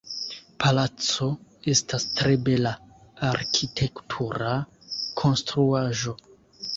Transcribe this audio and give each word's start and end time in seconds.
Palaco 0.61 1.25
estas 1.73 2.05
tre 2.21 2.31
bela 2.47 2.71
arkitektura 3.27 4.55
konstruaĵo. 5.23 6.15